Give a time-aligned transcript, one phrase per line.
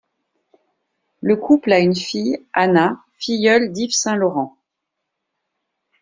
[1.21, 4.57] Le couple a une fille, Anna, filleule d'Yves Saint Laurent.